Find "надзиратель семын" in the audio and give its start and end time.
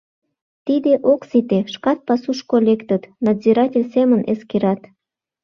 3.25-4.21